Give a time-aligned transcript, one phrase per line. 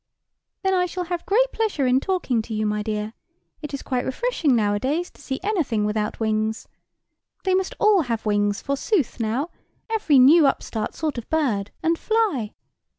[0.63, 3.13] "Then I shall have great pleasure in talking to you, my dear.
[3.61, 6.67] It is quite refreshing nowadays to see anything without wings.
[7.43, 9.51] They must all have wings, forsooth, now,
[9.91, 12.55] every new upstart sort of bird, and fly.